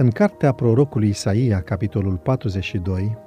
În 0.00 0.10
cartea 0.10 0.52
prorocului 0.52 1.08
Isaia, 1.08 1.60
capitolul 1.60 2.16
42, 2.16 3.18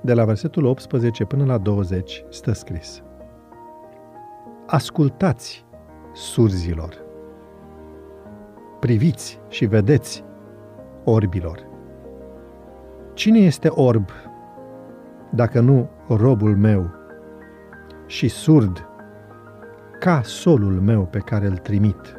de 0.00 0.14
la 0.14 0.24
versetul 0.24 0.64
18 0.64 1.24
până 1.24 1.44
la 1.44 1.58
20, 1.58 2.24
stă 2.28 2.52
scris 2.52 3.02
Ascultați, 4.66 5.64
surzilor! 6.12 6.94
Priviți 8.78 9.40
și 9.48 9.64
vedeți, 9.64 10.24
orbilor! 11.04 11.66
Cine 13.14 13.38
este 13.38 13.68
orb, 13.68 14.08
dacă 15.30 15.60
nu 15.60 15.90
robul 16.08 16.56
meu, 16.56 16.90
și 18.06 18.28
surd, 18.28 18.88
ca 19.98 20.20
solul 20.24 20.80
meu 20.80 21.06
pe 21.06 21.18
care 21.18 21.46
îl 21.46 21.56
trimit? 21.56 22.14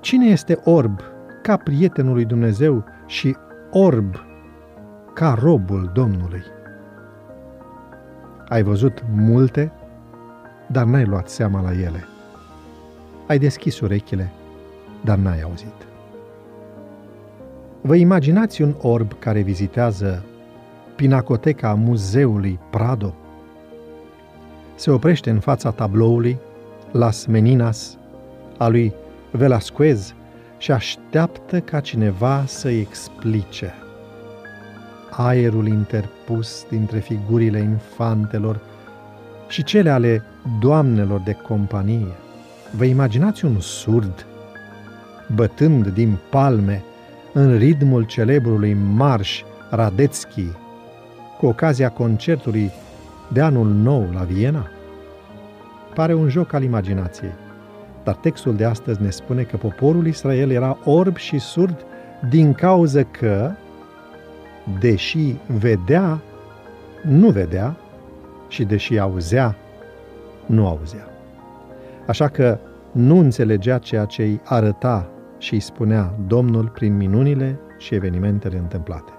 Cine 0.00 0.26
este 0.26 0.60
orb, 0.64 1.00
ca 1.42 1.56
prietenul 1.56 2.14
lui 2.14 2.24
Dumnezeu 2.24 2.84
și 3.06 3.36
orb 3.70 4.14
ca 5.14 5.36
robul 5.40 5.90
Domnului. 5.94 6.42
Ai 8.48 8.62
văzut 8.62 9.04
multe, 9.14 9.72
dar 10.68 10.84
n-ai 10.84 11.04
luat 11.04 11.28
seama 11.28 11.60
la 11.60 11.72
ele. 11.72 12.04
Ai 13.26 13.38
deschis 13.38 13.80
urechile, 13.80 14.30
dar 15.04 15.18
n-ai 15.18 15.40
auzit. 15.40 15.74
Vă 17.80 17.94
imaginați 17.94 18.62
un 18.62 18.74
orb 18.80 19.12
care 19.18 19.40
vizitează 19.40 20.24
pinacoteca 20.96 21.74
muzeului 21.74 22.58
Prado? 22.70 23.14
Se 24.74 24.90
oprește 24.90 25.30
în 25.30 25.40
fața 25.40 25.70
tabloului 25.70 26.38
Las 26.92 27.26
Meninas 27.26 27.98
a 28.58 28.68
lui 28.68 28.94
Velasquez 29.30 30.14
și 30.60 30.72
așteaptă 30.72 31.60
ca 31.60 31.80
cineva 31.80 32.44
să-i 32.46 32.80
explice. 32.80 33.74
Aerul 35.10 35.66
interpus 35.66 36.66
dintre 36.68 36.98
figurile 36.98 37.58
infantelor 37.58 38.60
și 39.48 39.64
cele 39.64 39.90
ale 39.90 40.22
doamnelor 40.60 41.20
de 41.20 41.32
companie. 41.32 42.14
Vă 42.76 42.84
imaginați 42.84 43.44
un 43.44 43.60
surd 43.60 44.26
bătând 45.34 45.86
din 45.86 46.18
palme 46.30 46.82
în 47.32 47.56
ritmul 47.56 48.02
celebrului 48.02 48.74
marș 48.74 49.42
Radetzky 49.70 50.46
cu 51.38 51.46
ocazia 51.46 51.90
concertului 51.90 52.70
de 53.32 53.40
anul 53.40 53.68
nou 53.68 54.08
la 54.12 54.22
Viena? 54.22 54.66
Pare 55.94 56.14
un 56.14 56.28
joc 56.28 56.52
al 56.52 56.62
imaginației. 56.62 57.32
Dar 58.04 58.14
textul 58.14 58.54
de 58.56 58.64
astăzi 58.64 59.02
ne 59.02 59.10
spune 59.10 59.42
că 59.42 59.56
poporul 59.56 60.06
Israel 60.06 60.50
era 60.50 60.78
orb 60.84 61.16
și 61.16 61.38
surd 61.38 61.84
din 62.28 62.52
cauza 62.52 63.02
că, 63.02 63.50
deși 64.80 65.36
vedea, 65.46 66.20
nu 67.02 67.28
vedea 67.28 67.76
și 68.48 68.64
deși 68.64 68.98
auzea, 68.98 69.56
nu 70.46 70.66
auzea. 70.66 71.08
Așa 72.06 72.28
că 72.28 72.58
nu 72.92 73.18
înțelegea 73.18 73.78
ceea 73.78 74.04
ce 74.04 74.22
îi 74.22 74.40
arăta 74.44 75.10
și 75.38 75.54
îi 75.54 75.60
spunea 75.60 76.14
Domnul 76.26 76.68
prin 76.68 76.96
minunile 76.96 77.58
și 77.78 77.94
evenimentele 77.94 78.58
întâmplate. 78.58 79.12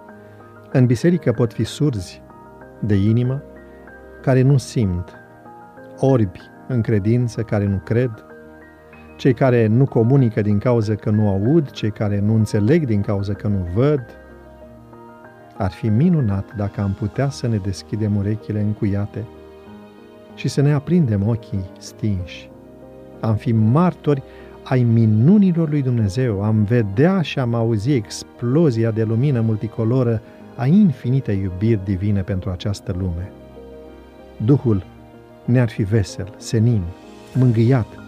În 0.71 0.85
biserică 0.85 1.31
pot 1.31 1.53
fi 1.53 1.63
surzi 1.63 2.21
de 2.79 2.95
inimă, 2.95 3.43
care 4.21 4.41
nu 4.41 4.57
simt, 4.57 5.09
orbi 5.97 6.39
în 6.67 6.81
credință, 6.81 7.41
care 7.41 7.65
nu 7.65 7.77
cred, 7.77 8.25
cei 9.21 9.33
care 9.33 9.67
nu 9.67 9.85
comunică 9.85 10.41
din 10.41 10.57
cauza 10.57 10.95
că 10.95 11.09
nu 11.09 11.29
aud, 11.29 11.71
cei 11.71 11.91
care 11.91 12.19
nu 12.19 12.33
înțeleg 12.33 12.85
din 12.85 13.01
cauza 13.01 13.33
că 13.33 13.47
nu 13.47 13.67
văd. 13.73 14.01
Ar 15.57 15.71
fi 15.71 15.87
minunat 15.87 16.55
dacă 16.55 16.81
am 16.81 16.91
putea 16.99 17.29
să 17.29 17.47
ne 17.47 17.57
deschidem 17.57 18.15
urechile 18.15 18.61
încuiate 18.61 19.25
și 20.35 20.47
să 20.47 20.61
ne 20.61 20.73
aprindem 20.73 21.27
ochii 21.27 21.69
stinși. 21.79 22.49
Am 23.19 23.35
fi 23.35 23.51
martori 23.51 24.23
ai 24.63 24.83
minunilor 24.83 25.69
lui 25.69 25.81
Dumnezeu, 25.81 26.43
am 26.43 26.63
vedea 26.63 27.21
și 27.21 27.39
am 27.39 27.53
auzi 27.53 27.91
explozia 27.91 28.91
de 28.91 29.03
lumină 29.03 29.41
multicoloră 29.41 30.21
a 30.55 30.65
infinite 30.65 31.31
iubiri 31.31 31.83
divine 31.83 32.21
pentru 32.21 32.49
această 32.49 32.95
lume. 32.97 33.31
Duhul 34.45 34.83
ne-ar 35.45 35.69
fi 35.69 35.83
vesel, 35.83 36.33
senin, 36.37 36.81
mângâiat, 37.35 38.00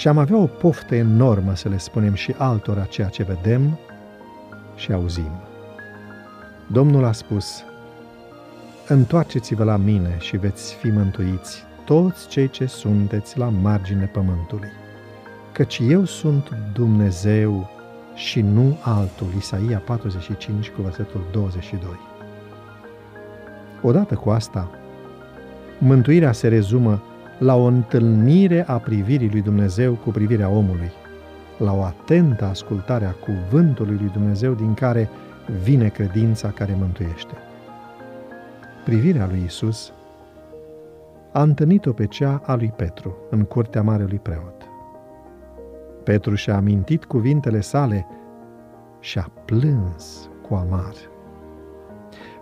și 0.00 0.08
am 0.08 0.18
avea 0.18 0.36
o 0.36 0.46
poftă 0.46 0.94
enormă 0.94 1.54
să 1.54 1.68
le 1.68 1.78
spunem 1.78 2.14
și 2.14 2.34
altora 2.38 2.84
ceea 2.84 3.08
ce 3.08 3.22
vedem 3.22 3.78
și 4.76 4.92
auzim. 4.92 5.30
Domnul 6.66 7.04
a 7.04 7.12
spus, 7.12 7.64
Întoarceți-vă 8.88 9.64
la 9.64 9.76
mine 9.76 10.16
și 10.18 10.36
veți 10.36 10.74
fi 10.74 10.90
mântuiți 10.90 11.64
toți 11.84 12.28
cei 12.28 12.48
ce 12.48 12.66
sunteți 12.66 13.38
la 13.38 13.48
margine 13.48 14.04
pământului, 14.04 14.68
căci 15.52 15.80
eu 15.88 16.04
sunt 16.04 16.56
Dumnezeu 16.72 17.70
și 18.14 18.40
nu 18.40 18.78
altul. 18.82 19.28
Isaia 19.36 19.78
45 19.78 20.70
cu 20.70 20.82
versetul 20.82 21.20
22. 21.32 21.90
Odată 23.82 24.14
cu 24.14 24.30
asta, 24.30 24.70
mântuirea 25.78 26.32
se 26.32 26.48
rezumă 26.48 27.02
la 27.40 27.54
o 27.54 27.62
întâlnire 27.62 28.64
a 28.66 28.78
privirii 28.78 29.30
lui 29.30 29.42
Dumnezeu 29.42 29.94
cu 29.94 30.10
privirea 30.10 30.48
omului, 30.48 30.90
la 31.58 31.72
o 31.72 31.82
atentă 31.82 32.44
ascultare 32.44 33.04
a 33.04 33.12
cuvântului 33.12 33.96
lui 34.00 34.10
Dumnezeu 34.12 34.52
din 34.52 34.74
care 34.74 35.08
vine 35.62 35.88
credința 35.88 36.48
care 36.48 36.76
mântuiește. 36.78 37.34
Privirea 38.84 39.26
lui 39.26 39.42
Isus 39.46 39.92
a 41.32 41.42
întâlnit-o 41.42 41.92
pe 41.92 42.06
cea 42.06 42.42
a 42.44 42.54
lui 42.54 42.72
Petru 42.76 43.16
în 43.30 43.44
curtea 43.44 43.82
marelui 43.82 44.18
preot. 44.18 44.62
Petru 46.04 46.34
și-a 46.34 46.56
amintit 46.56 47.04
cuvintele 47.04 47.60
sale 47.60 48.06
și 49.00 49.18
a 49.18 49.30
plâns 49.44 50.30
cu 50.48 50.54
amar. 50.54 50.94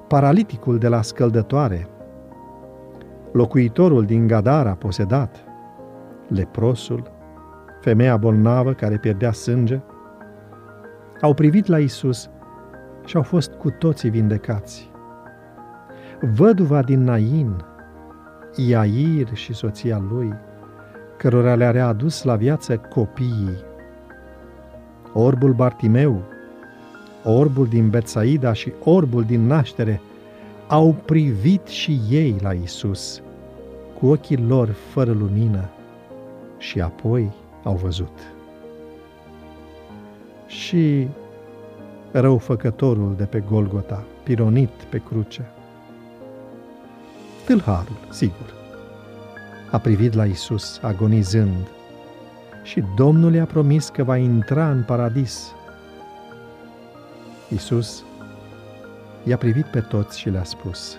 Paraliticul 0.09 0.79
de 0.79 0.89
la 0.89 1.03
scăldătoare 1.03 1.89
locuitorul 3.33 4.05
din 4.05 4.27
Gadara 4.27 4.73
posedat, 4.73 5.45
leprosul, 6.29 7.11
femeia 7.81 8.17
bolnavă 8.17 8.73
care 8.73 8.99
pierdea 8.99 9.33
sânge, 9.33 9.81
au 11.21 11.35
privit 11.35 11.67
la 11.67 11.79
Isus 11.79 12.31
și 13.05 13.17
au 13.17 13.23
fost 13.23 13.53
cu 13.53 13.71
toții 13.71 14.11
vindecați. 14.11 14.91
Văduva 16.35 16.83
din 16.83 17.03
Nain, 17.03 17.65
Iair 18.57 19.29
și 19.33 19.55
soția 19.55 20.03
lui, 20.11 20.35
cărora 21.17 21.55
le-a 21.55 21.71
readus 21.71 22.23
la 22.23 22.37
viață 22.37 22.77
copiii, 22.77 23.65
orbul 25.13 25.53
Bartimeu, 25.53 26.23
orbul 27.25 27.67
din 27.67 27.91
Betsaida 27.91 28.53
și 28.53 28.73
orbul 28.85 29.23
din 29.23 29.47
naștere, 29.47 30.01
au 30.69 30.97
privit 31.05 31.67
și 31.67 32.01
ei 32.11 32.37
la 32.41 32.53
Isus 32.53 33.23
cu 33.99 34.07
ochii 34.07 34.37
lor 34.37 34.69
fără 34.69 35.13
lumină 35.13 35.69
și 36.59 36.81
apoi 36.81 37.33
au 37.63 37.75
văzut. 37.75 38.19
Și 40.47 41.09
răufăcătorul 42.11 43.15
de 43.17 43.25
pe 43.25 43.41
Golgota, 43.41 44.05
pironit 44.23 44.69
pe 44.69 45.03
cruce. 45.09 45.51
Tâlharul, 47.45 47.99
sigur, 48.11 48.55
a 49.71 49.79
privit 49.79 50.13
la 50.13 50.25
Isus 50.25 50.81
agonizând 50.83 51.69
și 52.63 52.85
Domnul 52.97 53.35
i-a 53.35 53.47
promis 53.47 53.89
că 53.89 54.05
va 54.05 54.17
intra 54.17 54.71
în 54.71 54.83
paradis. 54.83 55.53
Isus 57.49 58.05
i-a 59.25 59.37
privit 59.37 59.65
pe 59.65 59.81
toți 59.81 60.19
și 60.19 60.31
le-a 60.31 60.45
spus, 60.45 60.97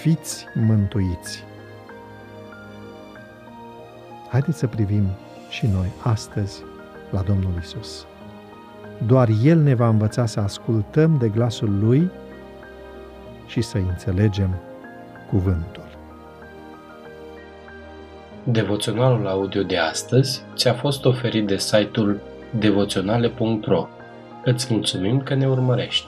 Fiți 0.00 0.46
mântuiți! 0.54 1.44
Haideți 4.28 4.58
să 4.58 4.66
privim 4.66 5.08
și 5.48 5.66
noi 5.66 5.88
astăzi 6.02 6.62
la 7.10 7.20
Domnul 7.20 7.52
Isus. 7.60 8.06
Doar 9.06 9.28
El 9.44 9.58
ne 9.58 9.74
va 9.74 9.88
învăța 9.88 10.26
să 10.26 10.40
ascultăm 10.40 11.16
de 11.18 11.28
glasul 11.28 11.78
Lui 11.78 12.10
și 13.46 13.60
să 13.60 13.78
înțelegem 13.78 14.50
cuvântul. 15.30 15.86
Devoționalul 18.44 19.26
audio 19.26 19.62
de 19.62 19.76
astăzi 19.76 20.42
ți-a 20.54 20.74
fost 20.74 21.04
oferit 21.04 21.46
de 21.46 21.56
site-ul 21.56 22.20
devoționale.ro. 22.58 23.88
Îți 24.44 24.72
mulțumim 24.72 25.20
că 25.20 25.34
ne 25.34 25.48
urmărești! 25.48 26.06